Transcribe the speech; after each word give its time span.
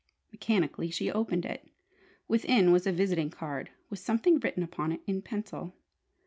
Mechanically 0.31 0.89
she 0.89 1.11
opened 1.11 1.45
it. 1.45 1.69
Within 2.27 2.71
was 2.71 2.87
a 2.87 2.91
visiting 2.91 3.29
card, 3.29 3.69
with 3.91 3.99
something 3.99 4.39
written 4.39 4.63
upon 4.63 4.91
it 4.91 5.01
in 5.05 5.21
pencil. 5.21 5.75